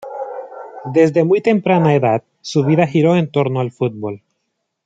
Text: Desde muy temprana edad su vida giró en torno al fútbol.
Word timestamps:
Desde 0.91 1.23
muy 1.23 1.41
temprana 1.41 1.93
edad 1.93 2.23
su 2.41 2.65
vida 2.65 2.87
giró 2.87 3.15
en 3.15 3.29
torno 3.29 3.59
al 3.59 3.71
fútbol. 3.71 4.23